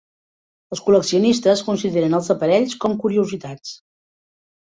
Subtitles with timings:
[0.75, 3.77] Els col·leccionistes consideren els aparells com curiositats.